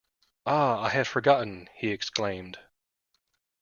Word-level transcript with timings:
Ah, 0.47 0.81
I 0.81 0.89
had 0.89 1.05
forgotten, 1.05 1.69
he 1.75 1.89
exclaimed. 1.91 2.57